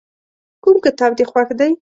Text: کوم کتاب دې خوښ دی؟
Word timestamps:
کوم 0.63 0.75
کتاب 0.85 1.11
دې 1.17 1.25
خوښ 1.31 1.49
دی؟ 1.59 1.71